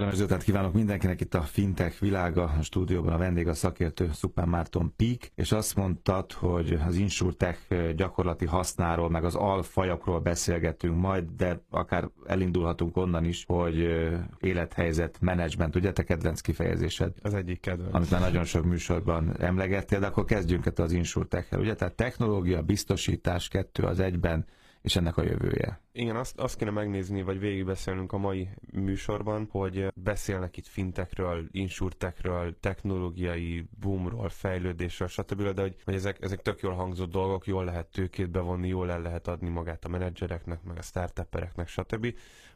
Kellemes 0.00 0.18
délután 0.18 0.44
kívánok 0.44 0.72
mindenkinek 0.72 1.20
itt 1.20 1.34
a 1.34 1.40
Fintech 1.40 2.00
világa, 2.00 2.42
a 2.58 2.62
stúdióban 2.62 3.12
a 3.12 3.18
vendég 3.18 3.48
a 3.48 3.54
szakértő 3.54 4.10
Szupán 4.12 4.48
Márton 4.48 4.92
Pík, 4.96 5.32
és 5.34 5.52
azt 5.52 5.76
mondtad, 5.76 6.32
hogy 6.32 6.80
az 6.86 6.96
InsurTech 6.96 7.58
gyakorlati 7.96 8.46
hasznáról, 8.46 9.10
meg 9.10 9.24
az 9.24 9.34
alfajakról 9.34 10.20
beszélgetünk 10.20 10.96
majd, 10.96 11.24
de 11.36 11.62
akár 11.70 12.08
elindulhatunk 12.26 12.96
onnan 12.96 13.24
is, 13.24 13.44
hogy 13.46 13.88
élethelyzet, 14.40 15.18
menedzsment, 15.20 15.76
ugye 15.76 15.92
te 15.92 16.02
kedvenc 16.02 16.40
kifejezésed? 16.40 17.12
Az 17.22 17.34
egyik 17.34 17.60
kedvenc. 17.60 17.94
Amit 17.94 18.10
már 18.10 18.20
nagyon 18.20 18.44
sok 18.44 18.64
műsorban 18.64 19.34
emlegettél, 19.38 19.98
de 19.98 20.06
akkor 20.06 20.24
kezdjünk 20.24 20.66
itt 20.66 20.78
az 20.78 20.92
InsurTech-el, 20.92 21.60
ugye? 21.60 21.74
Tehát 21.74 21.94
technológia, 21.94 22.62
biztosítás, 22.62 23.48
kettő 23.48 23.82
az 23.82 24.00
egyben, 24.00 24.46
és 24.82 24.96
ennek 24.96 25.16
a 25.16 25.22
jövője. 25.22 25.80
Igen, 25.92 26.16
azt, 26.16 26.38
azt 26.38 26.56
kéne 26.56 26.70
megnézni, 26.70 27.22
vagy 27.22 27.38
végigbeszélnünk 27.38 28.12
a 28.12 28.18
mai 28.18 28.48
műsorban, 28.72 29.48
hogy 29.50 29.86
beszélnek 29.94 30.56
itt 30.56 30.66
fintekről, 30.66 31.48
insurtekről, 31.50 32.56
technológiai 32.60 33.68
boomról, 33.80 34.28
fejlődésről, 34.28 35.08
stb. 35.08 35.42
De 35.42 35.60
hogy, 35.60 35.76
hogy 35.84 35.94
ezek, 35.94 36.22
ezek 36.22 36.42
tök 36.42 36.60
jól 36.60 36.74
hangzott 36.74 37.10
dolgok, 37.10 37.46
jól 37.46 37.64
lehet 37.64 37.86
tőkét 37.86 38.30
bevonni, 38.30 38.68
jól 38.68 38.90
el 38.90 39.00
lehet 39.00 39.28
adni 39.28 39.48
magát 39.48 39.84
a 39.84 39.88
menedzsereknek, 39.88 40.62
meg 40.62 40.78
a 40.78 40.82
startuppereknek, 40.82 41.68
stb. 41.68 42.14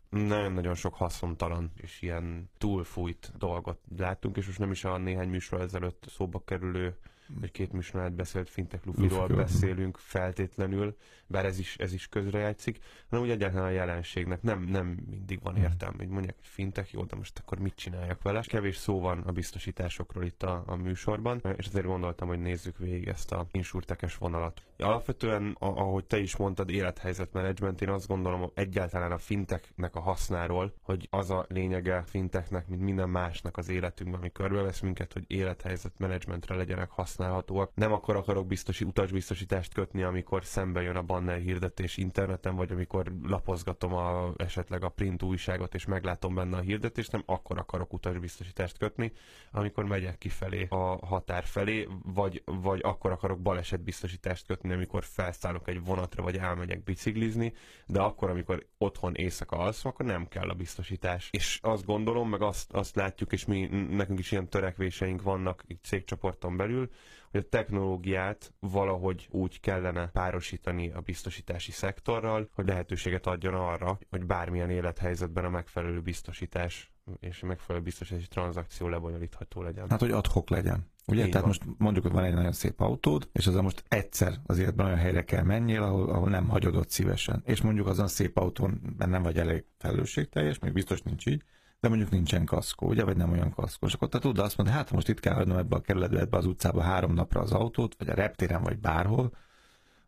Nagyon-nagyon 0.08 0.74
sok 0.74 0.94
haszontalan 0.94 1.72
és 1.76 2.02
ilyen 2.02 2.50
túlfújt 2.58 3.32
dolgot 3.38 3.78
láttunk, 3.96 4.36
és 4.36 4.46
most 4.46 4.58
nem 4.58 4.70
is 4.70 4.84
a 4.84 4.98
néhány 4.98 5.28
műsor 5.28 5.60
ezelőtt 5.60 6.04
szóba 6.08 6.42
kerülő 6.44 6.96
vagy 7.40 7.50
két 7.50 7.72
műsorát 7.72 8.12
beszélt 8.12 8.48
fintek 8.48 8.84
lufiról 8.84 9.26
beszélünk 9.26 9.96
feltétlenül, 9.98 10.96
bár 11.26 11.44
ez 11.44 11.58
is, 11.58 11.76
ez 11.76 11.92
is 11.92 12.08
közrejátszik, 12.08 12.78
hanem 13.08 13.24
úgy 13.24 13.30
egyáltalán 13.30 13.66
a 13.66 13.70
jelenségnek 13.70 14.42
nem, 14.42 14.62
nem 14.62 14.86
mindig 15.10 15.42
van 15.42 15.54
hmm. 15.54 15.62
értelme, 15.62 15.96
hogy 15.96 16.08
mondják, 16.08 16.34
hogy 16.34 16.46
fintek, 16.46 16.90
jó, 16.90 17.04
de 17.04 17.16
most 17.16 17.38
akkor 17.38 17.58
mit 17.58 17.74
csináljak 17.74 18.22
vele. 18.22 18.40
Kevés 18.40 18.76
szó 18.76 19.00
van 19.00 19.20
a 19.20 19.32
biztosításokról 19.32 20.24
itt 20.24 20.42
a, 20.42 20.62
a 20.66 20.76
műsorban, 20.76 21.42
és 21.56 21.66
azért 21.66 21.86
gondoltam, 21.86 22.28
hogy 22.28 22.40
nézzük 22.40 22.78
végig 22.78 23.08
ezt 23.08 23.32
a 23.32 23.46
insurtekes 23.50 24.16
vonalat. 24.16 24.62
Alapvetően, 24.78 25.56
ahogy 25.58 26.04
te 26.04 26.18
is 26.18 26.36
mondtad, 26.36 26.70
élethelyzetmenedzsment, 26.70 27.82
én 27.82 27.88
azt 27.88 28.06
gondolom 28.06 28.50
egyáltalán 28.54 29.12
a 29.12 29.18
finteknek 29.18 29.94
a 29.94 30.00
hasznáról, 30.00 30.74
hogy 30.82 31.08
az 31.10 31.30
a 31.30 31.46
lényege 31.48 32.02
finteknek, 32.06 32.68
mint 32.68 32.82
minden 32.82 33.08
másnak 33.08 33.56
az 33.56 33.68
életünkben, 33.68 34.20
ami 34.20 34.32
körbevesz 34.32 34.80
minket, 34.80 35.12
hogy 35.12 35.24
élethelyzetmenedzsmentre 35.26 36.54
legyenek 36.54 36.90
használhatóak. 37.24 37.70
Nem 37.74 37.92
akkor 37.92 38.16
akarok 38.16 38.46
biztosi, 38.46 38.84
utasbiztosítást 38.84 39.74
kötni, 39.74 40.02
amikor 40.02 40.44
szembe 40.44 40.82
jön 40.82 40.96
a 40.96 41.02
banner 41.02 41.38
hirdetés 41.38 41.96
interneten, 41.96 42.56
vagy 42.56 42.72
amikor 42.72 43.12
lapozgatom 43.22 43.94
a, 43.94 44.32
esetleg 44.36 44.84
a 44.84 44.88
print 44.88 45.22
újságot, 45.22 45.74
és 45.74 45.86
meglátom 45.86 46.34
benne 46.34 46.56
a 46.56 46.60
hirdetést, 46.60 47.12
nem 47.12 47.22
akkor 47.26 47.58
akarok 47.58 47.92
utasbiztosítást 47.92 48.78
kötni, 48.78 49.12
amikor 49.52 49.84
megyek 49.84 50.18
kifelé 50.18 50.66
a 50.70 51.06
határ 51.06 51.44
felé, 51.44 51.88
vagy, 52.02 52.42
vagy 52.44 52.80
akkor 52.82 53.10
akarok 53.10 53.40
balesetbiztosítást 53.40 54.46
kötni, 54.46 54.72
amikor 54.72 55.04
felszállok 55.04 55.68
egy 55.68 55.84
vonatra, 55.84 56.22
vagy 56.22 56.36
elmegyek 56.36 56.84
biciklizni, 56.84 57.52
de 57.86 58.00
akkor, 58.00 58.30
amikor 58.30 58.66
otthon 58.78 59.14
éjszaka 59.14 59.56
alszom, 59.56 59.90
akkor 59.90 60.06
nem 60.06 60.28
kell 60.28 60.48
a 60.48 60.54
biztosítás. 60.54 61.28
És 61.32 61.58
azt 61.62 61.84
gondolom, 61.84 62.28
meg 62.28 62.42
azt, 62.42 62.72
azt 62.72 62.96
látjuk, 62.96 63.32
és 63.32 63.44
mi, 63.44 63.66
nekünk 63.90 64.18
is 64.18 64.32
ilyen 64.32 64.48
törekvéseink 64.48 65.22
vannak 65.22 65.64
egy 65.68 65.78
cégcsoporton 65.82 66.56
belül, 66.56 66.90
hogy 67.30 67.40
a 67.40 67.48
technológiát 67.48 68.52
valahogy 68.60 69.28
úgy 69.30 69.60
kellene 69.60 70.06
párosítani 70.06 70.90
a 70.90 71.00
biztosítási 71.00 71.72
szektorral, 71.72 72.48
hogy 72.54 72.66
lehetőséget 72.66 73.26
adjon 73.26 73.54
arra, 73.54 73.98
hogy 74.10 74.24
bármilyen 74.24 74.70
élethelyzetben 74.70 75.44
a 75.44 75.50
megfelelő 75.50 76.00
biztosítás 76.00 76.92
és 77.20 77.42
a 77.42 77.46
megfelelő 77.46 77.84
biztosítási 77.84 78.28
tranzakció 78.28 78.88
lebonyolítható 78.88 79.62
legyen. 79.62 79.90
Hát, 79.90 80.00
hogy 80.00 80.10
adhok 80.10 80.50
legyen. 80.50 80.92
Ugye? 81.06 81.24
Így 81.24 81.30
Tehát 81.30 81.46
van. 81.46 81.56
most 81.58 81.78
mondjuk, 81.78 82.04
hogy 82.04 82.14
van 82.14 82.24
egy 82.24 82.34
nagyon 82.34 82.52
szép 82.52 82.80
autód, 82.80 83.28
és 83.32 83.46
azon 83.46 83.62
most 83.62 83.84
egyszer 83.88 84.34
az 84.46 84.58
életben 84.58 84.86
olyan 84.86 84.98
helyre 84.98 85.24
kell 85.24 85.42
menjél, 85.42 85.82
ahol, 85.82 86.10
ahol 86.10 86.28
nem 86.28 86.48
hagyod 86.48 86.76
ott 86.76 86.90
szívesen. 86.90 87.42
És 87.46 87.60
mondjuk 87.60 87.86
azon 87.86 88.08
szép 88.08 88.36
autón 88.36 88.94
nem 88.98 89.22
vagy 89.22 89.38
elég 89.38 89.64
felelősségteljes, 89.78 90.58
még 90.58 90.72
biztos 90.72 91.02
nincs 91.02 91.26
így, 91.26 91.42
de 91.84 91.90
mondjuk 91.90 92.10
nincsen 92.10 92.44
kaszkó, 92.44 92.86
ugye, 92.86 93.04
vagy 93.04 93.16
nem 93.16 93.32
olyan 93.32 93.50
kaszkó. 93.50 93.86
És 93.86 93.92
akkor 93.92 94.08
te 94.08 94.18
tudod 94.18 94.44
azt 94.44 94.56
mondani, 94.56 94.78
hát 94.78 94.90
most 94.90 95.08
itt 95.08 95.20
kell 95.20 95.34
hagynom 95.34 95.56
ebbe 95.56 95.76
a 95.76 95.80
kerületbe, 95.80 96.20
ebbe 96.20 96.36
az 96.36 96.46
utcába 96.46 96.82
három 96.82 97.14
napra 97.14 97.40
az 97.40 97.52
autót, 97.52 97.94
vagy 97.98 98.08
a 98.08 98.14
reptéren, 98.14 98.62
vagy 98.62 98.78
bárhol, 98.78 99.32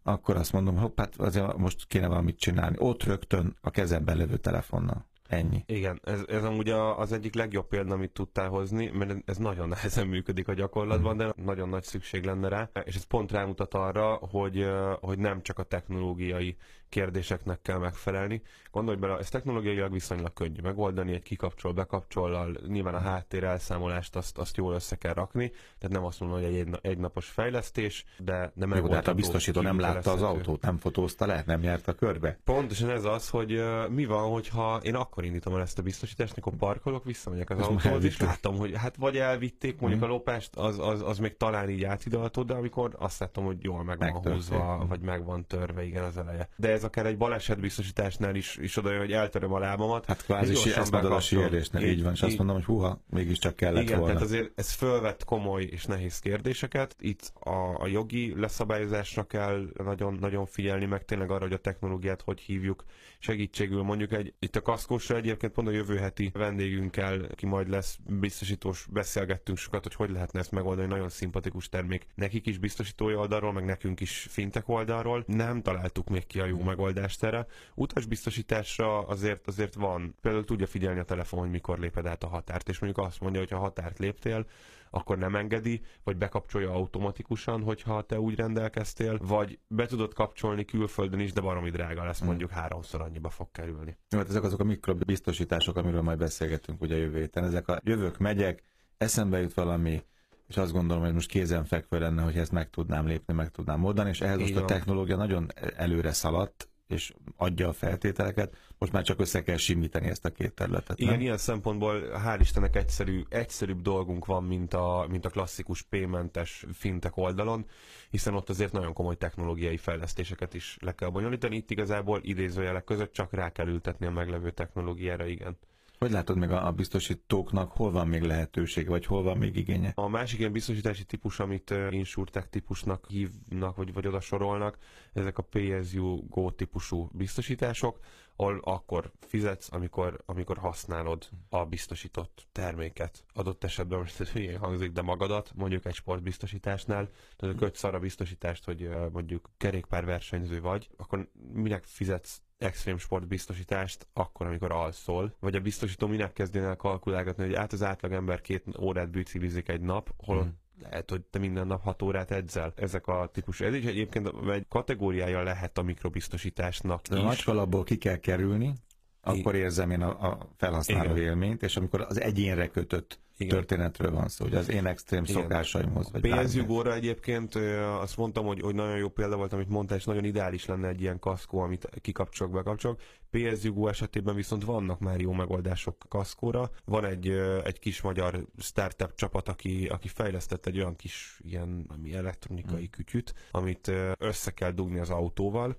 akkor 0.03 0.37
azt 0.37 0.53
mondom, 0.53 0.77
hopp, 0.77 0.99
hát 0.99 1.17
azért 1.17 1.57
most 1.57 1.87
kéne 1.87 2.07
valamit 2.07 2.39
csinálni. 2.39 2.77
Ott 2.79 3.03
rögtön 3.03 3.57
a 3.61 3.71
kezemben 3.71 4.17
levő 4.17 4.37
telefonnal. 4.37 5.07
Ennyi. 5.29 5.65
Igen, 5.67 6.01
ez, 6.05 6.21
ez 6.29 6.45
amúgy 6.45 6.69
a, 6.69 6.99
az 6.99 7.13
egyik 7.13 7.35
legjobb 7.35 7.69
példa, 7.69 7.95
amit 7.95 8.13
tudtál 8.13 8.49
hozni, 8.49 8.91
mert 8.91 9.17
ez 9.25 9.37
nagyon 9.37 9.69
nehezen 9.69 10.07
működik 10.07 10.49
a 10.49 10.55
gyakorlatban, 10.55 11.15
mm. 11.15 11.19
de 11.19 11.33
nagyon 11.37 11.69
nagy 11.69 11.83
szükség 11.83 12.25
lenne 12.25 12.49
rá, 12.49 12.71
és 12.85 12.95
ez 12.95 13.05
pont 13.05 13.33
rámutat 13.33 13.75
arra, 13.75 14.15
hogy, 14.15 14.67
hogy 15.01 15.19
nem 15.19 15.43
csak 15.43 15.59
a 15.59 15.63
technológiai 15.63 16.57
kérdéseknek 16.97 17.63
kell 17.63 17.79
megfelelni. 17.79 18.43
Gondolj 18.71 18.97
bele, 18.97 19.19
ez 19.19 19.29
technológiailag 19.29 19.93
viszonylag 19.93 20.33
könnyű 20.33 20.61
megoldani, 20.63 21.13
egy 21.13 21.23
kikapcsol, 21.23 21.73
bekapcsollal, 21.73 22.57
nyilván 22.69 22.95
a 22.95 22.99
háttér 22.99 23.45
elszámolást 23.45 24.17
azt, 24.17 24.39
azt 24.39 24.57
jól 24.57 24.75
össze 24.75 24.97
kell 24.97 25.13
rakni, 25.13 25.51
tehát 25.79 25.97
nem 25.97 26.05
azt 26.05 26.21
mondom, 26.21 26.41
hogy 26.41 26.55
egy, 26.55 26.69
egy 26.83 26.99
napos 26.99 27.27
fejlesztés, 27.27 28.05
de, 28.19 28.53
de 28.55 28.67
meg 28.67 28.93
hát 28.93 29.09
a 29.09 29.15
biztosító 29.15 29.61
nem 29.61 29.79
látta 29.79 30.13
az 30.13 30.23
autót, 30.23 30.63
nem 30.63 30.77
fotózta 30.77 31.27
le, 31.27 31.43
nem 31.47 31.63
járt 31.63 31.89
a 31.89 31.93
körbe. 31.93 32.39
Pontosan 32.45 32.91
ez 32.91 33.05
az, 33.05 33.29
hogy 33.29 33.63
mi 33.89 34.05
van, 34.05 34.31
hogyha 34.31 34.81
én 34.83 34.95
akkor 34.95 35.25
indítom 35.25 35.55
el 35.55 35.61
ezt 35.61 35.79
a 35.79 35.83
biztosítást, 35.83 36.33
amikor 36.33 36.53
parkolok, 36.59 37.05
visszamegyek 37.05 37.51
az 37.51 37.59
autóhoz, 37.59 38.05
és 38.05 38.21
látom, 38.21 38.57
hogy 38.57 38.77
hát 38.77 38.97
vagy 38.97 39.17
elvitték 39.17 39.81
mondjuk 39.81 40.03
hmm. 40.03 40.11
a 40.11 40.13
lopást, 40.13 40.57
az, 40.57 40.79
az, 40.79 41.03
az 41.03 41.19
még 41.19 41.37
talán 41.37 41.69
így 41.69 41.85
átidalható, 41.85 42.43
de 42.43 42.55
amikor 42.55 42.95
azt 42.99 43.21
látom, 43.21 43.45
hogy 43.45 43.57
jól 43.61 43.85
meg 43.85 43.99
van 43.99 44.33
húzva, 44.33 44.85
vagy 44.89 45.01
meg 45.01 45.25
van 45.25 45.47
törve, 45.47 45.85
igen, 45.85 46.05
az 46.05 46.17
eleje. 46.17 46.49
De 46.57 46.71
ez 46.71 46.85
akár 46.87 47.07
egy 47.07 47.17
balesetbiztosításnál 47.17 48.35
is, 48.35 48.57
is 48.57 48.77
oda, 48.77 48.99
hogy 48.99 49.13
eltöröm 49.13 49.53
a 49.53 49.59
lábamat. 49.59 50.05
Hát 50.07 50.25
kvázi 50.25 50.73
ezt 50.75 50.91
mondod 50.91 51.13
a 51.13 51.21
sérülésnél, 51.21 51.83
így, 51.83 51.93
így 51.93 52.03
van, 52.03 52.13
és 52.13 52.23
azt 52.23 52.39
mondom, 52.39 52.57
hogy 52.57 52.65
huha, 52.65 53.01
mégiscsak 53.11 53.57
kellett 53.57 53.83
igen, 53.83 53.99
volna. 53.99 54.13
tehát 54.13 54.29
azért 54.29 54.51
ez 54.55 54.73
fölvett 54.73 55.25
komoly 55.25 55.63
és 55.63 55.85
nehéz 55.85 56.19
kérdéseket. 56.19 56.97
Itt 57.01 57.33
a, 57.41 57.83
a 57.83 57.87
jogi 57.87 58.35
leszabályozásra 58.37 59.27
kell 59.27 59.67
nagyon, 59.85 60.17
nagyon 60.21 60.47
figyelni, 60.47 60.85
meg 60.85 61.05
tényleg 61.05 61.31
arra, 61.31 61.43
hogy 61.43 61.53
a 61.53 61.59
technológiát 61.59 62.23
hogy 62.23 62.41
hívjuk 62.41 62.85
segítségül. 63.19 63.83
Mondjuk 63.83 64.13
egy, 64.13 64.35
itt 64.39 64.57
a 64.57 64.63
kaszkósra 64.63 65.17
egyébként 65.17 65.53
pont 65.53 65.69
a 65.69 65.71
jövő 65.71 65.97
heti 65.97 66.31
vendégünkkel, 66.35 67.27
ki 67.35 67.47
majd 67.47 67.69
lesz 67.69 67.99
biztosítós, 68.07 68.87
beszélgettünk 68.91 69.59
sokat, 69.59 69.83
hogy 69.83 69.95
hogy 69.95 70.11
lehetne 70.11 70.41
ezt 70.41 70.53
megoldani, 70.53 70.89
nagyon 70.89 71.09
szimpatikus 71.09 71.69
termék. 71.69 72.07
Nekik 72.15 72.47
is 72.47 72.59
biztosítói 72.59 73.15
oldalról, 73.15 73.53
meg 73.53 73.65
nekünk 73.65 74.01
is 74.01 74.27
fintek 74.31 74.69
oldalról. 74.69 75.25
Nem 75.27 75.63
találtuk 75.63 76.09
még 76.09 76.27
ki 76.27 76.41
a 76.41 76.45
jó 76.45 76.63
megoldást 76.67 77.25
erre. 77.25 77.47
Utasbiztosításra 77.75 78.99
azért, 79.07 79.47
azért 79.47 79.75
van. 79.75 80.15
Például 80.21 80.45
tudja 80.45 80.67
figyelni 80.67 81.01
a 81.01 81.05
telefon, 81.05 81.41
hogy 81.41 81.51
mikor 81.51 81.79
léped 81.79 82.07
át 82.07 82.25
a 82.25 82.29
határt, 82.29 82.69
és 82.69 82.79
mondjuk 82.79 83.07
azt 83.07 83.21
mondja, 83.21 83.41
hogy 83.41 83.51
ha 83.51 83.59
határt 83.59 83.99
léptél, 83.99 84.47
akkor 84.91 85.19
nem 85.19 85.37
engedi, 85.37 85.83
vagy 86.05 86.17
bekapcsolja 86.17 86.73
automatikusan, 86.73 87.63
hogyha 87.63 88.03
te 88.03 88.21
úgy 88.21 88.35
rendelkeztél, 88.35 89.19
vagy 89.23 89.59
be 89.69 89.87
tudod 89.87 90.15
kapcsolni 90.15 90.65
külföldön 90.65 91.21
is, 91.21 91.33
de 91.33 91.41
baromi 91.41 91.71
drága 91.71 92.05
lesz, 92.05 92.19
hmm. 92.19 92.29
mondjuk 92.29 92.51
háromszor 92.51 93.01
annyiba 93.01 93.31
fog 93.31 93.51
kerülni. 93.51 93.97
Jó, 94.11 94.19
hát 94.19 94.29
ezek 94.29 94.43
azok 94.43 94.61
a 94.61 94.65
mikrobiztosítások, 94.65 95.77
amiről 95.77 96.03
majd 96.03 96.19
beszélgetünk 96.19 96.81
ugye 96.81 96.97
jövő 96.97 97.19
héten. 97.19 97.45
Ezek 97.45 97.69
a 97.69 97.81
jövők 97.85 98.19
megyek, 98.19 98.63
eszembe 98.99 99.41
jut 99.41 99.55
valami, 99.55 100.03
és 100.47 100.57
azt 100.57 100.73
gondolom, 100.73 101.05
hogy 101.05 101.13
most 101.13 101.31
kézenfekvő 101.31 101.99
lenne, 101.99 102.23
hogy 102.23 102.37
ezt 102.37 102.53
meg 102.53 102.71
tudnám 102.71 103.07
lépni, 103.07 103.35
meg 103.35 103.51
tudnám 103.51 103.85
oldani, 103.85 104.09
és 104.09 104.21
ehhez 104.21 104.35
Így 104.37 104.41
most 104.41 104.55
van. 104.55 104.63
a 104.63 104.67
technológia 104.67 105.17
nagyon 105.17 105.47
előre 105.77 106.13
szaladt, 106.13 106.69
és 106.87 107.13
adja 107.37 107.69
a 107.69 107.73
feltételeket, 107.73 108.57
most 108.79 108.93
már 108.93 109.03
csak 109.03 109.21
össze 109.21 109.43
kell 109.43 109.57
simítani 109.57 110.07
ezt 110.07 110.25
a 110.25 110.31
két 110.31 110.53
területet. 110.53 110.99
Igen, 110.99 111.13
nem? 111.13 111.21
ilyen 111.21 111.37
szempontból 111.37 112.01
hál' 112.25 112.39
Istennek 112.41 112.77
egyszerű, 112.77 113.23
egyszerűbb 113.29 113.81
dolgunk 113.81 114.27
van, 114.27 114.45
mint 114.45 114.75
a, 114.75 115.07
mint 115.09 115.25
a 115.25 115.31
klasszikus 115.31 115.83
paymentes 115.83 116.65
fintek 116.73 117.17
oldalon, 117.17 117.67
hiszen 118.11 118.35
ott 118.35 118.49
azért 118.49 118.73
nagyon 118.73 118.93
komoly 118.93 119.17
technológiai 119.17 119.77
fejlesztéseket 119.77 120.55
is 120.55 120.77
le 120.81 120.95
kell 120.95 121.09
bonyolítani. 121.09 121.57
Itt 121.57 121.71
igazából 121.71 122.21
idézőjelek 122.23 122.85
között 122.85 123.13
csak 123.13 123.33
rá 123.33 123.51
kell 123.51 123.67
ültetni 123.67 124.07
a 124.07 124.11
meglevő 124.11 124.51
technológiára, 124.51 125.27
igen. 125.27 125.59
Hogy 125.99 126.11
látod 126.11 126.37
meg 126.37 126.51
a, 126.51 126.73
biztosítóknak, 126.73 127.73
hol 127.73 127.91
van 127.91 128.09
még 128.09 128.23
lehetőség, 128.23 128.89
vagy 128.89 129.07
hol 129.07 129.23
van 129.23 129.37
még 129.37 129.57
igénye? 129.57 129.93
A 129.95 130.09
másik 130.09 130.39
ilyen 130.39 130.53
biztosítási 130.53 131.05
típus, 131.05 131.41
amit 131.41 131.75
insurtech 131.91 132.49
típusnak 132.49 133.07
hívnak, 133.09 133.77
vagy, 133.77 133.93
vagy 133.93 134.07
oda 134.07 134.21
sorolnak, 134.21 134.79
ezek 135.13 135.39
a 135.39 135.43
PSU 135.43 136.29
Go 136.29 136.51
típusú 136.51 137.09
biztosítások, 137.13 137.99
ahol 138.37 138.61
akkor 138.65 139.13
fizetsz, 139.21 139.73
amikor, 139.73 140.23
amikor 140.27 140.59
használod 140.59 141.29
a 141.49 141.65
biztosított 141.65 142.47
terméket. 142.53 143.25
Adott 143.35 143.65
esetben 143.65 143.99
most 143.99 144.21
ez 144.21 144.29
hülyén 144.29 144.59
hangzik, 144.59 144.93
de 144.93 145.03
magadat, 145.03 145.53
mondjuk 145.55 145.87
egy 145.87 145.95
sportbiztosításnál, 145.95 147.11
tehát 147.37 147.57
kötsz 147.57 147.85
arra 147.85 147.99
biztosítást, 147.99 148.65
hogy 148.65 148.89
mondjuk 149.13 149.51
kerékpárversenyző 149.57 150.61
vagy, 150.61 150.89
akkor 150.97 151.29
minek 151.53 151.85
fizetsz 151.85 152.41
extrém 152.59 152.99
sport 152.99 153.27
biztosítást 153.27 154.07
akkor, 154.13 154.47
amikor 154.47 154.73
alszol, 154.73 155.37
vagy 155.41 155.55
a 155.55 155.61
biztosító 155.61 156.07
minek 156.07 156.33
kezdjen 156.33 156.65
el 156.65 156.77
kalkulálgatni, 156.77 157.45
hogy 157.45 157.55
át 157.55 157.73
az 157.73 157.83
átlagember 157.83 158.41
két 158.41 158.65
órát 158.81 159.11
biciklizik 159.11 159.69
egy 159.69 159.81
nap, 159.81 160.15
holott 160.17 160.47
mm 160.47 160.65
lehet, 160.81 161.11
hogy 161.11 161.21
te 161.21 161.39
minden 161.39 161.67
nap 161.67 161.83
6 161.83 162.03
órát 162.03 162.31
edzel. 162.31 162.73
Ezek 162.77 163.07
a 163.07 163.31
típusú. 163.33 163.65
Ez 163.65 163.75
is 163.75 163.85
egyébként 163.85 164.31
egy 164.51 164.67
kategóriája 164.69 165.43
lehet 165.43 165.79
a 165.79 165.83
mikrobiztosításnak 165.83 167.07
De 167.07 167.17
is. 167.17 167.47
A 167.47 167.55
nagy 167.55 167.85
ki 167.85 167.97
kell 167.97 168.17
kerülni, 168.17 168.75
akkor 169.21 169.55
érzem 169.55 169.91
én 169.91 170.03
a, 170.03 170.31
a 170.31 170.49
felhasználó 170.57 171.11
Igen. 171.11 171.27
élményt, 171.27 171.63
és 171.63 171.77
amikor 171.77 172.01
az 172.01 172.21
egyénre 172.21 172.69
kötött 172.69 173.21
igen. 173.37 173.57
történetről 173.57 174.11
van 174.11 174.29
szó, 174.29 174.45
hogy 174.45 174.55
az 174.55 174.69
én 174.69 174.87
extrém 174.87 175.25
Igen. 175.25 175.43
szokásaimhoz. 175.43 176.11
Vagy 176.13 176.21
Pénzjugóra 176.21 176.95
egyébként 176.95 177.55
azt 178.01 178.17
mondtam, 178.17 178.47
hogy, 178.47 178.61
hogy 178.61 178.75
nagyon 178.75 178.97
jó 178.97 179.09
példa 179.09 179.37
volt, 179.37 179.53
amit 179.53 179.69
mondtál, 179.69 179.97
és 179.97 180.05
nagyon 180.05 180.25
ideális 180.25 180.65
lenne 180.65 180.89
egy 180.89 181.01
ilyen 181.01 181.19
kaszkó, 181.19 181.59
amit 181.59 181.89
kikapcsolok, 182.01 182.53
bekapcsolok. 182.53 183.01
PSUGO 183.31 183.89
esetében 183.89 184.35
viszont 184.35 184.65
vannak 184.65 185.01
már 185.01 185.21
jó 185.21 185.33
megoldások 185.33 186.05
kaszkóra. 186.09 186.71
Van 186.85 187.05
egy, 187.05 187.29
egy 187.65 187.79
kis 187.79 188.01
magyar 188.01 188.47
startup 188.59 189.15
csapat, 189.15 189.49
aki, 189.49 189.87
aki 189.87 190.09
fejlesztett 190.09 190.67
egy 190.67 190.79
olyan 190.79 190.97
kis 190.97 191.41
ilyen 191.43 191.87
ami 191.89 192.15
elektronikai 192.15 192.77
hmm. 192.77 192.91
kütyüt, 192.91 193.35
amit 193.51 193.93
össze 194.19 194.51
kell 194.51 194.71
dugni 194.71 194.99
az 194.99 195.11
autóval, 195.11 195.77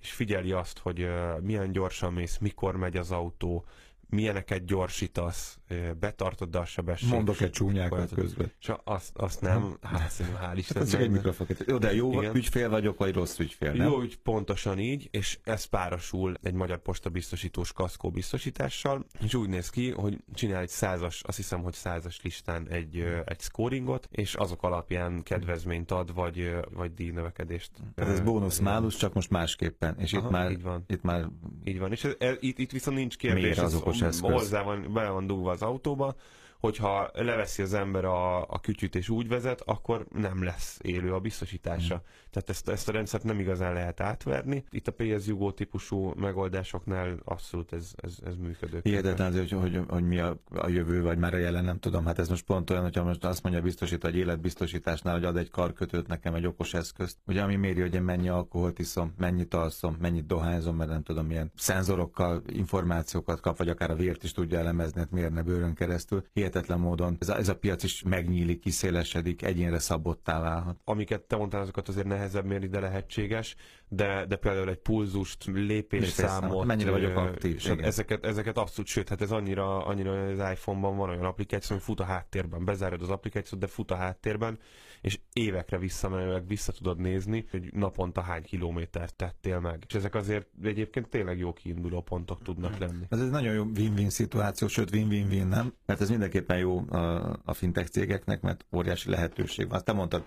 és 0.00 0.12
figyeli 0.12 0.52
azt, 0.52 0.78
hogy 0.78 1.08
milyen 1.40 1.72
gyorsan 1.72 2.12
mész, 2.12 2.38
mikor 2.38 2.76
megy 2.76 2.96
az 2.96 3.10
autó, 3.10 3.64
milyeneket 4.08 4.64
gyorsítasz, 4.64 5.58
betartod 6.00 6.54
a 6.54 6.64
sebességet. 6.64 7.14
Mondok 7.14 7.40
egy 7.40 7.50
csúnyákat 7.50 8.14
közben. 8.14 8.52
És 8.60 8.72
azt, 8.84 9.16
azt 9.16 9.40
nem, 9.40 9.78
hát 9.82 10.10
szerintem 10.10 10.42
hál' 10.42 10.56
Isten. 10.56 10.82
Ez 10.82 10.90
csak 10.90 11.00
egy 11.00 11.10
mikrofon. 11.10 11.46
Jó, 11.66 11.78
de 11.78 11.94
jó 11.94 12.12
Igen. 12.12 12.34
ügyfél 12.34 12.68
vagyok, 12.68 12.98
vagy 12.98 13.14
rossz 13.14 13.38
ügyfél, 13.38 13.72
nem? 13.72 13.86
Jó 13.86 14.00
ügy, 14.00 14.16
pontosan 14.16 14.78
így, 14.78 15.08
és 15.10 15.38
ez 15.44 15.64
párosul 15.64 16.34
egy 16.42 16.52
magyar 16.54 16.78
posta 16.78 17.10
biztosítós 17.10 17.72
kaszkó 17.72 18.10
biztosítással, 18.10 19.06
és 19.20 19.34
úgy 19.34 19.48
néz 19.48 19.70
ki, 19.70 19.90
hogy 19.90 20.18
csinál 20.34 20.60
egy 20.60 20.68
százas, 20.68 21.22
azt 21.22 21.36
hiszem, 21.36 21.62
hogy 21.62 21.74
százas 21.74 22.20
listán 22.22 22.68
egy, 22.68 23.04
egy 23.24 23.40
scoringot, 23.40 24.08
és 24.10 24.34
azok 24.34 24.62
alapján 24.62 25.22
kedvezményt 25.22 25.90
ad, 25.90 26.14
vagy, 26.14 26.56
vagy 26.70 26.94
díjnövekedést. 26.94 27.70
Tehát 27.94 28.12
ez 28.12 28.20
bónusz 28.20 28.58
málus, 28.58 28.96
csak 28.96 29.14
most 29.14 29.30
másképpen. 29.30 29.98
És 29.98 30.12
Aha, 30.12 30.26
itt 30.26 30.32
már, 30.32 30.50
így 30.50 30.62
van. 30.62 30.84
Itt 30.86 31.02
már 31.02 31.28
így 31.64 31.78
van. 31.78 31.92
És 31.92 32.04
ez, 32.04 32.14
ez, 32.18 32.36
itt, 32.40 32.58
itt 32.58 32.70
viszont 32.70 32.96
nincs 32.96 33.16
kérdés. 33.16 33.42
Miért 33.42 33.58
azokos 33.58 33.97
eszköz. 34.02 34.30
Hozzá 34.32 34.62
van, 34.62 34.92
be 34.92 35.08
van 35.08 35.26
dugva 35.26 35.50
az 35.50 35.62
autóba, 35.62 36.14
hogyha 36.58 37.10
leveszi 37.14 37.62
az 37.62 37.74
ember 37.74 38.04
a, 38.04 38.42
a 38.42 38.60
kütyüt 38.60 38.94
és 38.94 39.08
úgy 39.08 39.28
vezet, 39.28 39.62
akkor 39.64 40.06
nem 40.14 40.44
lesz 40.44 40.78
élő 40.82 41.14
a 41.14 41.20
biztosítása. 41.20 41.94
Mm. 41.94 42.28
Tehát 42.30 42.50
ezt, 42.50 42.68
ezt 42.68 42.88
a 42.88 42.92
rendszert 42.92 43.22
nem 43.24 43.40
igazán 43.40 43.72
lehet 43.72 44.00
átverni. 44.00 44.64
Itt 44.70 44.88
a 44.88 44.92
PS 44.92 45.26
Jugo 45.26 45.52
típusú 45.52 46.12
megoldásoknál 46.16 47.18
abszolút 47.24 47.72
ez, 47.72 47.92
ez, 47.96 48.16
ez 48.26 48.36
működő. 48.36 48.80
Hihetetlen, 48.82 49.32
hogy, 49.32 49.50
hogy, 49.50 49.80
hogy 49.88 50.04
mi 50.04 50.18
a, 50.18 50.36
a 50.54 50.68
jövő, 50.68 51.02
vagy 51.02 51.18
már 51.18 51.34
a 51.34 51.36
jelen, 51.36 51.64
nem 51.64 51.78
tudom. 51.78 52.04
Hát 52.04 52.18
ez 52.18 52.28
most 52.28 52.44
pont 52.44 52.70
olyan, 52.70 52.82
hogyha 52.82 53.04
most 53.04 53.24
azt 53.24 53.42
mondja 53.42 53.62
biztosít, 53.62 54.02
hogy 54.02 54.16
életbiztosításnál, 54.16 55.14
hogy 55.14 55.24
ad 55.24 55.36
egy 55.36 55.50
karkötőt 55.50 56.06
nekem, 56.06 56.34
egy 56.34 56.46
okos 56.46 56.74
eszközt, 56.74 57.16
ugye 57.26 57.42
ami 57.42 57.56
méri, 57.56 57.80
hogy 57.80 57.94
én 57.94 58.02
mennyi 58.02 58.28
alkoholt 58.28 58.78
iszom, 58.78 59.14
mennyit 59.18 59.54
alszom, 59.54 59.96
mennyit 60.00 60.26
dohányzom, 60.26 60.76
mert 60.76 60.90
nem 60.90 61.02
tudom, 61.02 61.26
milyen 61.26 61.52
szenzorokkal 61.56 62.42
információkat 62.46 63.40
kap, 63.40 63.56
vagy 63.56 63.68
akár 63.68 63.90
a 63.90 63.94
vért 63.94 64.22
is 64.22 64.32
tudja 64.32 64.58
elemezni, 64.58 65.00
hát 65.00 65.10
mérne 65.10 65.42
bőrön 65.42 65.74
keresztül. 65.74 66.24
Hihetetlen 66.32 66.47
módon 66.76 67.16
ez 67.20 67.28
a, 67.28 67.36
ez 67.36 67.48
a 67.48 67.56
piac 67.56 67.82
is 67.82 68.02
megnyílik, 68.02 68.60
kiszélesedik, 68.60 69.42
egyénre 69.42 69.78
szabottá 69.78 70.40
válhat. 70.40 70.76
Amiket 70.84 71.22
te 71.22 71.36
mondtál, 71.36 71.60
azokat 71.60 71.88
azért 71.88 72.06
nehezebb 72.06 72.44
mérni, 72.44 72.66
de 72.66 72.80
lehetséges, 72.80 73.56
de, 73.88 74.26
de 74.26 74.36
például 74.36 74.68
egy 74.68 74.78
pulzust, 74.78 75.44
lépésszámot, 75.44 76.66
mennyire 76.66 76.90
vagyok 76.90 77.16
aktív. 77.16 77.62
Ezeket, 77.80 78.24
ezeket 78.24 78.56
abszolút, 78.56 78.90
sőt, 78.90 79.08
hát 79.08 79.20
ez 79.20 79.30
annyira, 79.30 79.86
annyira 79.86 80.26
az 80.26 80.50
iPhone-ban 80.52 80.96
van 80.96 81.08
olyan 81.08 81.24
applikáció, 81.24 81.76
hogy 81.76 81.84
fut 81.84 82.00
a 82.00 82.04
háttérben, 82.04 82.64
bezárod 82.64 83.02
az 83.02 83.10
applikációt, 83.10 83.60
de 83.60 83.66
fut 83.66 83.90
a 83.90 83.96
háttérben, 83.96 84.58
és 85.00 85.18
évekre 85.32 85.78
visszamenőleg 85.78 86.46
vissza 86.46 86.72
tudod 86.72 86.98
nézni, 86.98 87.46
hogy 87.50 87.72
naponta 87.72 88.20
hány 88.20 88.42
kilométert 88.42 89.14
tettél 89.14 89.60
meg. 89.60 89.84
És 89.88 89.94
ezek 89.94 90.14
azért 90.14 90.46
egyébként 90.62 91.08
tényleg 91.08 91.38
jó 91.38 91.52
kiinduló 91.52 92.00
pontok 92.00 92.42
tudnak 92.42 92.78
lenni. 92.78 93.04
Ez 93.08 93.20
egy 93.20 93.30
nagyon 93.30 93.54
jó 93.54 93.64
win-win 93.76 94.10
szituáció, 94.10 94.68
sőt 94.68 94.90
win-win-win, 94.90 95.46
nem? 95.46 95.72
Mert 95.86 96.00
ez 96.00 96.10
mindenképpen 96.10 96.58
jó 96.58 96.78
a, 96.78 97.32
a 97.44 97.52
fintech 97.52 97.90
cégeknek, 97.90 98.40
mert 98.40 98.64
óriási 98.72 99.10
lehetőség 99.10 99.68
van. 99.68 99.84
Te 99.84 99.92
mondtad, 99.92 100.24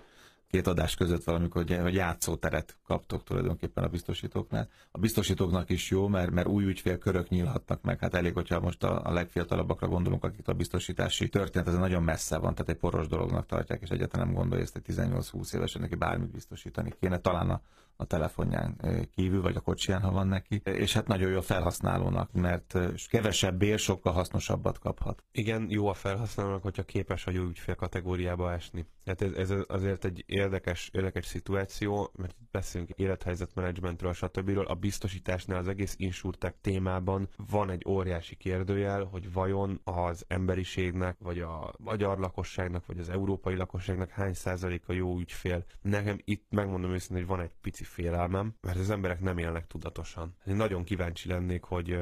két 0.52 0.66
adás 0.66 0.94
között 0.94 1.24
valamikor, 1.24 1.64
hogy, 1.64 1.78
hogy 1.78 1.94
játszóteret 1.94 2.76
kaptok 2.86 3.24
tulajdonképpen 3.24 3.84
a 3.84 3.88
biztosítóknál. 3.88 4.68
A 4.90 4.98
biztosítóknak 4.98 5.70
is 5.70 5.90
jó, 5.90 6.08
mert, 6.08 6.30
mert 6.30 6.46
új 6.46 6.64
ügyfélkörök 6.64 7.28
nyílhatnak 7.28 7.82
meg. 7.82 7.98
Hát 7.98 8.14
elég, 8.14 8.34
hogyha 8.34 8.60
most 8.60 8.84
a, 8.84 9.04
a 9.04 9.12
legfiatalabbakra 9.12 9.88
gondolunk, 9.88 10.24
akik 10.24 10.48
a 10.48 10.52
biztosítási 10.52 11.28
történet, 11.28 11.68
ez 11.68 11.74
nagyon 11.74 12.02
messze 12.02 12.38
van, 12.38 12.54
tehát 12.54 12.68
egy 12.68 12.76
poros 12.76 13.06
dolognak 13.06 13.46
tartják, 13.46 13.82
és 13.82 13.88
egyáltalán 13.88 14.26
nem 14.26 14.36
gondolja 14.36 14.64
ezt 14.64 14.76
egy 14.76 14.84
18-20 14.86 15.54
évesen 15.54 15.80
neki 15.80 15.94
bármit 15.94 16.30
biztosítani 16.30 16.92
kéne. 17.00 17.18
Talán 17.18 17.50
a, 17.50 17.60
a 17.96 18.04
telefonján 18.04 18.80
kívül, 19.14 19.42
vagy 19.42 19.56
a 19.56 19.60
kocsiján, 19.60 20.00
ha 20.00 20.10
van 20.10 20.26
neki. 20.26 20.60
És 20.64 20.92
hát 20.92 21.06
nagyon 21.06 21.30
jó 21.30 21.36
a 21.36 21.42
felhasználónak, 21.42 22.32
mert 22.32 22.78
kevesebb 23.08 23.58
bér 23.58 23.78
sokkal 23.78 24.12
hasznosabbat 24.12 24.78
kaphat. 24.78 25.24
Igen, 25.32 25.66
jó 25.70 25.86
a 25.86 25.94
felhasználónak, 25.94 26.62
hogyha 26.62 26.82
képes 26.82 27.26
a 27.26 27.30
jó 27.30 27.42
ügyfél 27.42 27.74
kategóriába 27.74 28.52
esni. 28.52 28.86
Hát 29.06 29.22
ez, 29.22 29.32
ez 29.32 29.52
azért 29.68 30.04
egy 30.04 30.24
érdekes, 30.42 30.90
érdekes 30.92 31.26
szituáció, 31.26 32.10
mert 32.16 32.34
beszélünk 32.50 32.90
élethelyzetmenedzsmentről, 32.90 34.12
stb. 34.12 34.58
A 34.66 34.74
biztosításnál 34.74 35.58
az 35.58 35.68
egész 35.68 35.94
insurtech 35.98 36.54
témában 36.60 37.28
van 37.50 37.70
egy 37.70 37.84
óriási 37.86 38.36
kérdőjel, 38.36 39.04
hogy 39.04 39.32
vajon 39.32 39.80
az 39.84 40.24
emberiségnek, 40.28 41.16
vagy 41.18 41.38
a 41.38 41.74
magyar 41.78 42.18
lakosságnak, 42.18 42.86
vagy 42.86 42.98
az 42.98 43.08
európai 43.08 43.54
lakosságnak 43.54 44.10
hány 44.10 44.34
százaléka 44.34 44.92
jó 44.92 45.18
ügyfél. 45.18 45.64
Nekem 45.82 46.18
itt 46.24 46.46
megmondom 46.50 46.92
őszintén, 46.92 47.26
hogy 47.26 47.36
van 47.36 47.44
egy 47.44 47.52
pici 47.60 47.84
félelmem, 47.84 48.54
mert 48.60 48.78
az 48.78 48.90
emberek 48.90 49.20
nem 49.20 49.38
élnek 49.38 49.66
tudatosan. 49.66 50.34
Én 50.46 50.56
nagyon 50.56 50.84
kíváncsi 50.84 51.28
lennék, 51.28 51.62
hogy, 51.62 51.96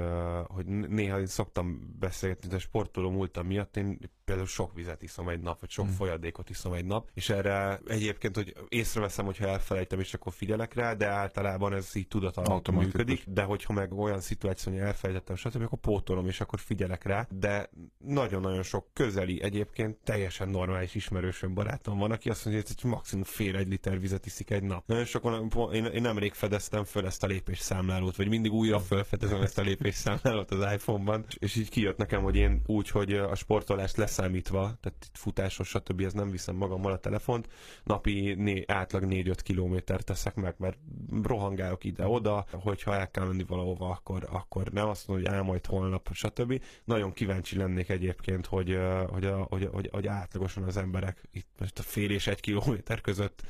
hogy 0.46 0.66
néha 0.66 1.18
én 1.18 1.26
szoktam 1.26 1.96
beszélgetni, 1.98 2.48
de 2.48 2.58
sportoló 2.58 3.10
múltam 3.10 3.46
miatt 3.46 3.76
én 3.76 3.98
például 4.30 4.48
sok 4.48 4.74
vizet 4.74 5.02
iszom 5.02 5.28
egy 5.28 5.40
nap, 5.40 5.60
vagy 5.60 5.70
sok 5.70 5.84
hmm. 5.84 5.94
folyadékot 5.94 6.50
iszom 6.50 6.72
egy 6.72 6.84
nap, 6.84 7.10
és 7.14 7.28
erre 7.30 7.80
egyébként, 7.86 8.29
hogy 8.36 8.54
észreveszem, 8.68 9.24
hogyha 9.24 9.46
elfelejtem, 9.46 10.00
és 10.00 10.14
akkor 10.14 10.32
figyelek 10.32 10.74
rá, 10.74 10.94
de 10.94 11.06
általában 11.06 11.72
ez 11.72 11.90
így 11.94 12.08
tudat 12.08 12.36
alatt 12.36 12.70
működik, 12.70 13.24
de 13.26 13.42
hogyha 13.42 13.72
meg 13.72 13.92
olyan 13.92 14.20
szituáció, 14.20 14.72
hogy 14.72 14.80
elfelejtettem, 14.80 15.36
stb., 15.36 15.62
akkor 15.62 15.78
pótolom, 15.78 16.26
és 16.26 16.40
akkor 16.40 16.58
figyelek 16.58 17.04
rá, 17.04 17.26
de 17.30 17.70
nagyon-nagyon 17.98 18.62
sok 18.62 18.86
közeli, 18.92 19.42
egyébként 19.42 19.96
teljesen 20.04 20.48
normális 20.48 20.94
ismerősöm 20.94 21.54
barátom 21.54 21.98
van, 21.98 22.10
aki 22.10 22.30
azt 22.30 22.44
mondja, 22.44 22.62
hogy 22.66 22.90
maximum 22.90 23.24
fél 23.24 23.56
egy 23.56 23.68
liter 23.68 24.00
vizet 24.00 24.26
iszik 24.26 24.50
egy 24.50 24.62
nap. 24.62 24.86
Nagyon 24.86 25.04
sokan, 25.04 25.50
én, 25.72 25.84
én 25.84 26.02
nemrég 26.02 26.32
fedeztem 26.32 26.84
föl 26.84 27.06
ezt 27.06 27.22
a 27.22 27.26
lépésszámlálót, 27.26 28.16
vagy 28.16 28.28
mindig 28.28 28.52
újra 28.52 28.80
felfedezem 28.80 29.42
ezt 29.42 29.58
a 29.58 29.62
lépésszámlálót 29.62 30.50
az 30.50 30.72
iPhone-ban, 30.72 31.24
és 31.38 31.56
így 31.56 31.68
kijött 31.68 31.96
nekem, 31.96 32.22
hogy 32.22 32.36
én 32.36 32.62
úgy, 32.66 32.88
hogy 32.88 33.12
a 33.12 33.34
sportolást 33.34 33.96
lesz 33.96 34.08
leszámítva, 34.10 34.60
tehát 34.80 35.06
itt 35.06 35.16
futásos, 35.16 35.68
stb. 35.68 36.00
ez 36.00 36.12
nem 36.12 36.30
viszem 36.30 36.56
magammal 36.56 36.92
a 36.92 36.98
telefont, 36.98 37.48
napi 37.84 38.19
né, 38.36 38.64
átlag 38.66 39.04
4-5 39.06 39.36
kilométert 39.42 40.04
teszek 40.04 40.34
meg, 40.34 40.54
mert 40.58 40.78
rohangálok 41.22 41.84
ide-oda, 41.84 42.46
hogyha 42.50 42.94
el 42.94 43.10
kell 43.10 43.26
menni 43.26 43.44
valahova, 43.44 43.88
akkor, 43.90 44.28
akkor 44.30 44.68
nem 44.68 44.88
azt 44.88 45.08
mondom, 45.08 45.26
hogy 45.26 45.34
áll 45.34 45.42
majd 45.42 45.66
holnap, 45.66 46.08
stb. 46.12 46.62
Nagyon 46.84 47.12
kíváncsi 47.12 47.56
lennék 47.56 47.88
egyébként, 47.88 48.46
hogy, 48.46 48.78
hogy, 49.08 49.24
a, 49.24 49.46
hogy, 49.50 49.68
hogy, 49.72 49.88
hogy 49.92 50.06
átlagosan 50.06 50.62
az 50.62 50.76
emberek 50.76 51.28
itt 51.32 51.48
most 51.58 51.78
a 51.78 51.82
fél 51.82 52.10
és 52.10 52.26
egy 52.26 52.40
kilométer 52.40 53.00
között 53.00 53.42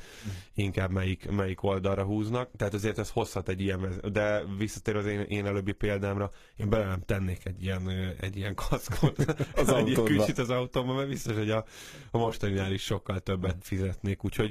inkább 0.53 0.91
melyik, 0.91 1.29
melyik 1.31 1.63
oldalra 1.63 2.03
húznak. 2.03 2.49
Tehát 2.57 2.73
azért 2.73 2.97
ez 2.97 3.09
hozhat 3.09 3.49
egy 3.49 3.61
ilyen, 3.61 4.01
de 4.11 4.43
visszatér 4.57 4.95
az 4.95 5.05
én, 5.05 5.19
én 5.19 5.45
előbbi 5.45 5.71
példámra, 5.71 6.31
én 6.55 6.69
bele 6.69 6.85
nem 6.85 7.01
tennék 7.05 7.45
egy 7.45 7.63
ilyen, 7.63 8.13
egy 8.19 8.37
ilyen 8.37 8.55
kaszkot 8.55 9.25
az 9.55 9.69
egy 9.85 10.03
kicsit 10.03 10.37
az 10.37 10.49
autómban, 10.49 10.95
mert 10.95 11.07
biztos, 11.07 11.35
hogy 11.35 11.49
a, 11.49 11.65
a 12.11 12.17
mostaninál 12.17 12.71
is 12.71 12.83
sokkal 12.83 13.19
többet 13.19 13.57
fizetnék, 13.61 14.23
úgyhogy 14.23 14.50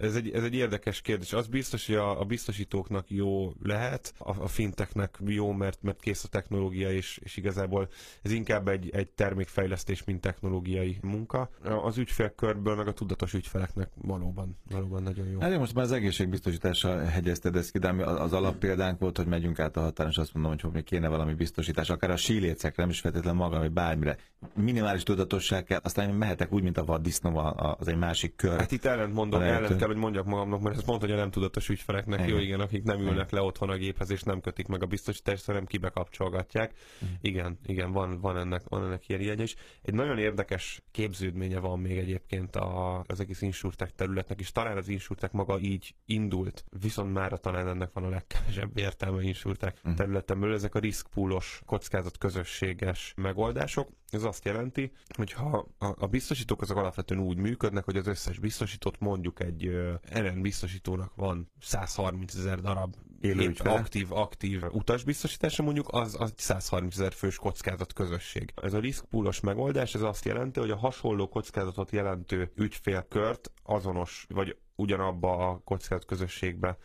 ez 0.00 0.14
egy, 0.14 0.30
ez 0.30 0.42
egy 0.42 0.54
érdekes 0.54 1.00
kérdés. 1.00 1.32
Az 1.32 1.46
biztos, 1.46 1.86
hogy 1.86 1.94
a, 1.94 2.20
a 2.20 2.24
biztosítóknak 2.24 3.10
jó 3.10 3.52
lehet, 3.62 4.14
a, 4.18 4.42
a 4.42 4.46
finteknek 4.46 5.18
jó, 5.26 5.52
mert, 5.52 5.82
mert 5.82 6.00
kész 6.00 6.24
a 6.24 6.28
technológia, 6.28 6.92
és, 6.92 7.20
és 7.22 7.36
igazából 7.36 7.88
ez 8.22 8.32
inkább 8.32 8.68
egy, 8.68 8.90
egy 8.90 9.10
termékfejlesztés, 9.10 10.04
mint 10.04 10.20
technológiai 10.20 10.98
munka. 11.02 11.50
Az 11.84 11.98
ügyfélkörből, 11.98 12.76
meg 12.76 12.88
a 12.88 12.92
tudatos 12.92 13.34
ügyfeleknek 13.34 13.88
valóban, 13.94 14.58
valóban 14.70 15.02
nagyon 15.02 15.26
jó. 15.26 15.40
Hát 15.40 15.58
most 15.58 15.74
már 15.74 15.84
az 15.84 15.92
egészségbiztosítással 15.92 16.98
hegyezted 16.98 17.56
ezt 17.56 17.72
ki, 17.72 17.78
de 17.78 17.88
az 18.04 18.32
alappéldánk 18.32 18.98
volt, 18.98 19.16
hogy 19.16 19.26
megyünk 19.26 19.58
át 19.58 19.76
a 19.76 19.80
határon, 19.80 20.12
és 20.12 20.18
azt 20.18 20.34
mondom, 20.34 20.56
hogy 20.60 20.72
még 20.72 20.84
kéne 20.84 21.08
valami 21.08 21.34
biztosítás, 21.34 21.90
akár 21.90 22.10
a 22.10 22.16
sílécekre, 22.16 22.82
nem 22.82 22.90
is 22.90 23.00
feltétlenül 23.00 23.40
maga, 23.40 23.58
vagy 23.58 23.72
bármire. 23.72 24.16
Minimális 24.54 25.02
tudatosság 25.02 25.64
kell, 25.64 25.80
aztán 25.82 26.14
mehetek 26.14 26.52
úgy, 26.52 26.62
mint 26.62 26.78
a 26.78 26.84
vaddisznó, 26.84 27.38
az 27.78 27.88
egy 27.88 27.98
másik 27.98 28.36
kör. 28.36 28.58
Hát 28.58 28.72
itt 28.72 28.84
ellent 28.84 29.14
mondom, 29.14 29.40
ellent 29.40 29.76
kell 29.76 29.89
hogy 29.90 30.00
mondjak 30.00 30.26
magamnak, 30.26 30.60
mert 30.60 30.76
ezt 30.76 30.86
mondta, 30.86 31.06
hogy 31.06 31.14
a 31.14 31.18
nem 31.18 31.30
tudatos 31.30 31.68
ügyfeleknek, 31.68 32.18
igen. 32.18 32.30
jó 32.30 32.38
igen, 32.38 32.60
akik 32.60 32.82
nem 32.82 33.00
ülnek 33.00 33.12
igen. 33.14 33.28
le 33.30 33.42
otthon 33.42 33.70
a 33.70 33.76
géphez, 33.76 34.10
és 34.10 34.22
nem 34.22 34.40
kötik 34.40 34.66
meg 34.66 34.82
a 34.82 34.86
biztosítást, 34.86 35.46
hanem 35.46 35.66
kibekapcsolgatják. 35.66 36.74
Igen, 37.20 37.40
igen, 37.40 37.58
igen 37.66 37.92
van, 37.92 38.20
van, 38.20 38.36
ennek, 38.36 38.62
van 38.68 38.84
ennek 38.84 39.08
ilyen 39.08 39.20
ilyen 39.20 39.40
is. 39.40 39.54
Egy 39.82 39.94
nagyon 39.94 40.18
érdekes 40.18 40.82
képződménye 40.90 41.58
van 41.58 41.78
még 41.78 41.98
egyébként 41.98 42.56
a, 42.56 43.04
az 43.06 43.20
egész 43.20 43.42
insurtech 43.42 43.92
területnek, 43.92 44.40
és 44.40 44.52
talán 44.52 44.76
az 44.76 44.88
insurtech 44.88 45.34
maga 45.34 45.58
így 45.58 45.94
indult, 46.04 46.64
viszont 46.80 47.12
már 47.12 47.40
talán 47.40 47.68
ennek 47.68 47.92
van 47.92 48.04
a 48.04 48.08
legkevesebb 48.08 48.78
értelme 48.78 49.22
insurtech 49.22 49.74
uh-huh. 49.76 49.94
területen 49.94 50.40
belül. 50.40 50.54
Ezek 50.54 50.74
a 50.74 50.78
riskpoolos, 50.78 51.62
kockázat 51.66 52.18
közösséges 52.18 53.12
megoldások. 53.16 53.88
Ez 54.10 54.22
azt 54.22 54.44
jelenti, 54.44 54.92
hogy 55.16 55.32
ha 55.32 55.66
a, 55.78 55.86
a 55.98 56.06
biztosítók 56.06 56.62
azok 56.62 56.76
alapvetően 56.76 57.20
úgy 57.20 57.36
működnek, 57.36 57.84
hogy 57.84 57.96
az 57.96 58.06
összes 58.06 58.38
biztosítót 58.38 59.00
mondjuk 59.00 59.40
egy 59.40 59.66
RN 60.12 60.40
biztosítónak 60.40 61.14
van 61.14 61.50
130 61.60 62.34
ezer 62.34 62.60
darab 62.60 62.94
élő 63.20 63.54
aktív, 63.58 64.12
aktív 64.12 64.62
utasbiztosítása 64.70 65.62
mondjuk, 65.62 65.88
az, 65.90 66.16
az 66.18 66.32
130 66.36 66.94
ezer 66.94 67.12
fős 67.12 67.36
kockázat 67.36 67.92
közösség. 67.92 68.52
Ez 68.62 68.72
a 68.72 68.78
riskpoolos 68.78 69.40
megoldás, 69.40 69.94
ez 69.94 70.02
azt 70.02 70.24
jelenti, 70.24 70.60
hogy 70.60 70.70
a 70.70 70.76
hasonló 70.76 71.28
kockázatot 71.28 71.90
jelentő 71.90 72.52
ügyfélkört 72.56 73.52
azonos, 73.62 74.26
vagy 74.28 74.56
ugyanabba 74.74 75.48
a 75.48 75.60
kockázat 75.64 76.04
közösségbe 76.04 76.78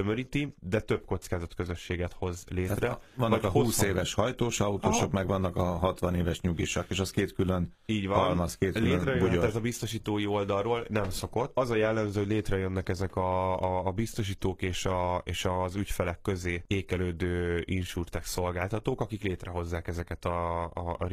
tömöríti, 0.00 0.54
de 0.60 0.80
több 0.80 1.04
kockázat 1.04 1.54
közösséget 1.54 2.12
hoz 2.12 2.44
létre. 2.48 2.74
Tehát 2.74 3.00
vannak 3.14 3.44
a 3.44 3.48
20 3.48 3.64
hosszan... 3.64 3.88
éves 3.88 4.14
hajtós 4.14 4.60
autósok, 4.60 5.02
Aha. 5.02 5.12
meg 5.12 5.26
vannak 5.26 5.56
a 5.56 5.64
60 5.64 6.14
éves 6.14 6.40
nyugisak, 6.40 6.90
és 6.90 6.98
az 6.98 7.10
két 7.10 7.32
külön 7.32 7.74
Így 7.86 8.06
van. 8.06 8.18
halmaz, 8.18 8.56
két 8.56 8.72
külön 8.72 9.42
ez 9.42 9.56
a 9.56 9.60
biztosítói 9.60 10.26
oldalról, 10.26 10.86
nem 10.88 11.10
szokott. 11.10 11.50
Az 11.54 11.70
a 11.70 11.74
jellemző, 11.74 12.20
hogy 12.20 12.28
létrejönnek 12.28 12.88
ezek 12.88 13.16
a, 13.16 13.60
a, 13.60 13.86
a 13.86 13.90
biztosítók 13.90 14.62
és, 14.62 14.84
a, 14.84 15.22
és 15.24 15.44
az 15.44 15.74
ügyfelek 15.74 16.20
közé 16.22 16.62
ékelődő 16.66 17.62
insurtech 17.66 18.24
szolgáltatók, 18.24 19.00
akik 19.00 19.22
létrehozzák 19.22 19.88
ezeket 19.88 20.24
a, 20.24 20.64
a, 20.64 20.96
a 20.98 21.08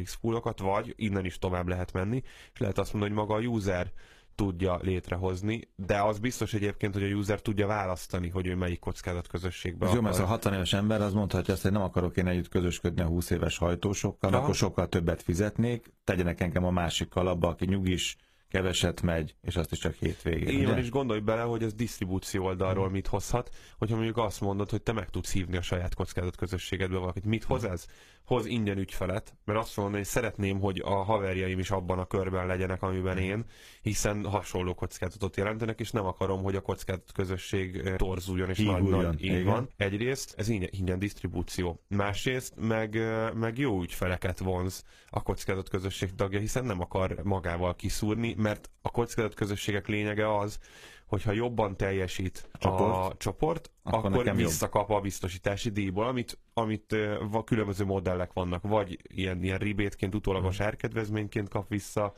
vagy 0.56 0.94
innen 0.96 1.24
is 1.24 1.38
tovább 1.38 1.68
lehet 1.68 1.92
menni, 1.92 2.22
és 2.52 2.60
lehet 2.60 2.78
azt 2.78 2.92
mondani, 2.92 3.14
hogy 3.14 3.26
maga 3.26 3.40
a 3.40 3.46
user 3.46 3.92
tudja 4.38 4.78
létrehozni, 4.82 5.68
de 5.76 6.02
az 6.02 6.18
biztos 6.18 6.54
egyébként, 6.54 6.94
hogy 6.94 7.02
a 7.02 7.06
user 7.06 7.40
tudja 7.40 7.66
választani, 7.66 8.28
hogy 8.28 8.46
ő 8.46 8.54
melyik 8.54 8.78
kockázat 8.78 9.26
közösségbe 9.26 9.90
Jó, 9.94 10.00
mert 10.00 10.18
a 10.18 10.24
60 10.24 10.54
éves 10.54 10.72
ember 10.72 11.00
az 11.00 11.12
mondhatja 11.12 11.54
azt, 11.54 11.62
hogy 11.62 11.72
nem 11.72 11.82
akarok 11.82 12.16
én 12.16 12.26
együtt 12.26 12.48
közösködni 12.48 13.02
a 13.02 13.06
20 13.06 13.30
éves 13.30 13.58
hajtósokkal, 13.58 14.32
Aha. 14.32 14.42
akkor 14.42 14.54
sokkal 14.54 14.88
többet 14.88 15.22
fizetnék, 15.22 15.92
tegyenek 16.04 16.40
engem 16.40 16.64
a 16.64 16.70
másik 16.70 17.08
kalapba, 17.08 17.48
aki 17.48 17.64
nyugis, 17.64 18.16
keveset 18.48 19.02
megy, 19.02 19.34
és 19.40 19.56
azt 19.56 19.72
is 19.72 19.78
csak 19.78 19.94
hétvégén. 19.94 20.48
Így 20.48 20.66
van, 20.66 20.78
és 20.78 20.90
gondolj 20.90 21.20
bele, 21.20 21.42
hogy 21.42 21.62
ez 21.62 21.74
disztribúció 21.74 22.44
oldalról 22.44 22.84
hmm. 22.84 22.92
mit 22.92 23.06
hozhat, 23.06 23.54
hogyha 23.78 23.94
mondjuk 23.94 24.16
azt 24.16 24.40
mondod, 24.40 24.70
hogy 24.70 24.82
te 24.82 24.92
meg 24.92 25.10
tudsz 25.10 25.32
hívni 25.32 25.56
a 25.56 25.62
saját 25.62 25.94
kockázat 25.94 26.36
közösségedbe 26.36 26.98
valakit. 26.98 27.24
Mit 27.24 27.44
hoz 27.44 27.64
ez? 27.64 27.86
hoz 28.28 28.46
ingyen 28.46 28.78
ügyfelet, 28.78 29.36
mert 29.44 29.58
azt 29.58 29.76
mondom, 29.76 29.94
hogy 29.94 30.04
szeretném, 30.04 30.60
hogy 30.60 30.82
a 30.84 30.94
haverjaim 30.94 31.58
is 31.58 31.70
abban 31.70 31.98
a 31.98 32.04
körben 32.04 32.46
legyenek, 32.46 32.82
amiben 32.82 33.16
hmm. 33.16 33.24
én, 33.24 33.44
hiszen 33.82 34.24
hasonló 34.24 34.74
kockázatot 34.74 35.36
jelentenek, 35.36 35.80
és 35.80 35.90
nem 35.90 36.06
akarom, 36.06 36.42
hogy 36.42 36.56
a 36.56 36.60
kockázat 36.60 37.12
közösség 37.12 37.76
eh, 37.76 37.96
torzuljon, 37.96 38.48
és 38.48 38.58
nagy, 38.58 38.82
nagy 38.82 39.24
így 39.24 39.44
van. 39.44 39.68
Egyrészt 39.76 40.34
ez 40.36 40.48
ingyen, 40.48 40.68
ingyen 40.72 40.98
disztribúció. 40.98 41.80
Másrészt 41.88 42.54
meg, 42.56 42.96
eh, 42.96 43.32
meg 43.32 43.58
jó 43.58 43.82
ügyfeleket 43.82 44.38
vonz 44.38 44.84
a 45.10 45.22
kockázat 45.22 45.68
közösség 45.68 46.14
tagja, 46.14 46.38
hiszen 46.38 46.64
nem 46.64 46.80
akar 46.80 47.20
magával 47.22 47.76
kiszúrni, 47.76 48.34
mert 48.38 48.70
a 48.82 48.90
kockázat 48.90 49.34
közösségek 49.34 49.86
lényege 49.86 50.36
az, 50.38 50.58
hogyha 51.06 51.32
jobban 51.32 51.76
teljesít 51.76 52.48
csoport. 52.58 53.12
a 53.12 53.16
csoport, 53.16 53.70
akkor, 53.82 54.12
akkor 54.12 54.34
visszakap 54.34 54.90
a 54.90 55.00
biztosítási 55.00 55.70
díjból, 55.70 56.06
amit, 56.06 56.38
amit 56.54 56.92
uh, 56.92 57.44
különböző 57.44 57.84
modellek 57.84 58.32
vannak, 58.32 58.62
vagy 58.62 58.98
ilyen, 59.02 59.42
ilyen 59.42 59.58
ribétként, 59.58 60.14
utólagos 60.14 60.56
hmm. 60.56 60.66
árkedvezményként 60.66 61.48
kap 61.48 61.68
vissza, 61.68 62.14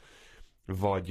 vagy 0.66 1.06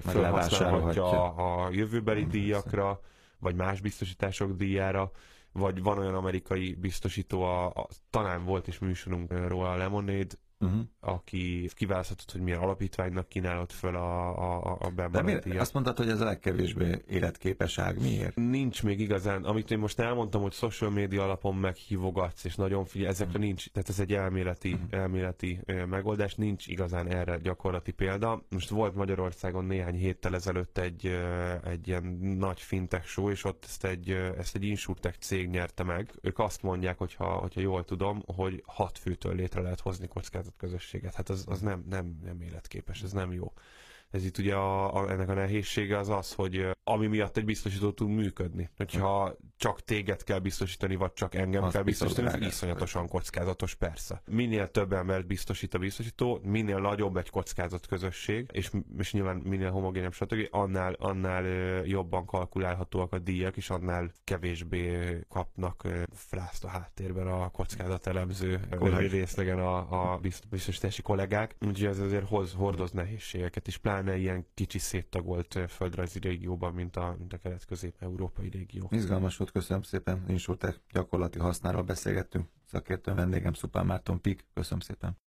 felhasználhatja 0.00 1.34
a, 1.34 1.64
a 1.64 1.70
jövőbeli 1.70 2.20
hmm, 2.20 2.30
díjakra, 2.30 3.00
vagy 3.38 3.54
más 3.54 3.80
biztosítások 3.80 4.52
díjára, 4.52 5.10
vagy 5.52 5.82
van 5.82 5.98
olyan 5.98 6.14
amerikai 6.14 6.74
biztosító, 6.74 7.42
a, 7.42 7.66
a, 7.66 7.88
talán 8.10 8.44
volt 8.44 8.66
is 8.66 8.78
műsorunk 8.78 9.48
róla 9.48 9.70
a 9.70 9.76
Lemonade, 9.76 10.34
uh-huh. 10.60 10.80
aki 11.00 11.70
kiválaszthatott, 11.74 12.32
hogy 12.32 12.40
milyen 12.40 12.60
alapítványnak 12.60 13.28
kínálod 13.28 13.70
föl 13.70 13.96
a, 13.96 14.28
a, 14.28 14.78
a 14.80 15.22
miért? 15.22 15.46
Azt 15.46 15.72
mondtad, 15.72 15.96
hogy 15.96 16.08
ez 16.08 16.20
a 16.20 16.24
legkevésbé 16.24 17.02
életképes 17.08 17.78
ág. 17.78 18.00
Miért? 18.00 18.36
Nincs 18.36 18.82
még 18.82 19.00
igazán. 19.00 19.44
Amit 19.44 19.70
én 19.70 19.78
most 19.78 19.98
elmondtam, 19.98 20.42
hogy 20.42 20.52
social 20.52 20.90
media 20.90 21.22
alapon 21.22 21.54
meghívogatsz, 21.54 22.44
és 22.44 22.54
nagyon 22.54 22.84
figyelj, 22.84 23.10
ezekre 23.10 23.32
uh-huh. 23.32 23.44
nincs, 23.44 23.70
tehát 23.70 23.88
ez 23.88 24.00
egy 24.00 24.12
elméleti, 24.12 24.72
uh-huh. 24.72 25.00
elméleti 25.00 25.60
megoldás, 25.88 26.34
nincs 26.34 26.66
igazán 26.66 27.08
erre 27.08 27.38
gyakorlati 27.38 27.92
példa. 27.92 28.42
Most 28.50 28.68
volt 28.68 28.94
Magyarországon 28.94 29.64
néhány 29.64 29.96
héttel 29.96 30.34
ezelőtt 30.34 30.78
egy, 30.78 31.18
egy 31.64 31.88
ilyen 31.88 32.04
nagy 32.38 32.60
fintech 32.60 33.06
show, 33.06 33.30
és 33.30 33.44
ott 33.44 33.64
ezt 33.64 33.84
egy, 33.84 34.10
ezt 34.10 34.54
egy 34.54 34.64
insurtech 34.64 35.18
cég 35.18 35.48
nyerte 35.48 35.82
meg. 35.82 36.12
Ők 36.22 36.38
azt 36.38 36.62
mondják, 36.62 36.98
hogyha, 36.98 37.24
hogyha 37.24 37.60
jól 37.60 37.84
tudom, 37.84 38.22
hogy 38.26 38.62
hat 38.66 38.98
főtől 38.98 39.34
létre 39.34 39.60
lehet 39.60 39.80
hozni 39.80 40.08
kockázat 40.08 40.43
közösséget. 40.56 41.14
Hát 41.14 41.28
az, 41.28 41.44
az 41.46 41.60
nem, 41.60 41.84
nem, 41.88 42.18
nem 42.24 42.40
életképes, 42.40 43.02
ez 43.02 43.12
nem 43.12 43.32
jó. 43.32 43.52
Ez 44.14 44.24
itt 44.24 44.38
ugye 44.38 44.54
a, 44.54 44.94
a, 44.94 45.10
ennek 45.10 45.28
a 45.28 45.34
nehézsége 45.34 45.98
az 45.98 46.08
az, 46.08 46.32
hogy 46.32 46.66
ami 46.84 47.06
miatt 47.06 47.36
egy 47.36 47.44
biztosító 47.44 47.90
tud 47.90 48.08
működni. 48.08 48.70
Hogyha 48.76 49.36
csak 49.56 49.80
téged 49.80 50.24
kell 50.24 50.38
biztosítani, 50.38 50.96
vagy 50.96 51.12
csak 51.12 51.34
engem 51.34 51.62
Azt 51.62 51.72
kell 51.72 51.82
biztosítani, 51.82 52.28
ez 52.28 52.40
iszonyatosan 52.40 53.08
kockázatos, 53.08 53.74
persze. 53.74 54.22
Minél 54.26 54.70
több 54.70 54.92
embert 54.92 55.26
biztosít 55.26 55.74
a 55.74 55.78
biztosító, 55.78 56.40
minél 56.42 56.78
nagyobb 56.78 57.16
egy 57.16 57.30
kockázat 57.30 57.86
közösség, 57.86 58.48
és, 58.52 58.70
és 58.98 59.12
nyilván 59.12 59.36
minél 59.36 59.70
homogénebb, 59.70 60.12
stb., 60.12 60.48
annál, 60.50 60.92
annál 60.92 61.44
jobban 61.84 62.26
kalkulálhatóak 62.26 63.12
a 63.12 63.18
díjak, 63.18 63.56
és 63.56 63.70
annál 63.70 64.10
kevésbé 64.24 65.18
kapnak 65.28 65.88
frászt 66.12 66.64
a 66.64 66.68
háttérben 66.68 67.26
a 67.26 67.50
kockázatelemző 67.50 68.60
részlegen 69.10 69.58
a, 69.58 70.12
a 70.12 70.20
biztosítási 70.50 71.02
kollégák. 71.02 71.56
Úgyhogy 71.66 71.88
ez 71.88 71.98
azért 71.98 72.28
hoz, 72.28 72.52
hordoz 72.52 72.90
nehézségeket, 72.90 73.66
és 73.66 73.78
pláne 74.04 74.18
ilyen 74.18 74.46
kicsi 74.54 74.78
széttagolt 74.78 75.58
földrajzi 75.68 76.18
régióban, 76.18 76.74
mint 76.74 76.96
a, 76.96 77.14
mint 77.18 77.32
a 77.32 77.38
kelet-közép-európai 77.38 78.48
régió. 78.48 78.88
Izgalmas 78.90 79.36
volt, 79.36 79.50
köszönöm 79.50 79.82
szépen. 79.82 80.24
Insurtech 80.28 80.78
gyakorlati 80.92 81.38
hasznáról 81.38 81.82
beszélgettünk. 81.82 82.48
Szakértő 82.64 83.14
vendégem 83.14 83.52
Szupán 83.52 83.86
Márton 83.86 84.20
Pik. 84.20 84.46
Köszönöm 84.54 84.80
szépen. 84.80 85.16